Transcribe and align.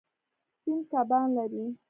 سیند 0.61 0.83
کبان 0.91 1.27
لري. 1.35 1.63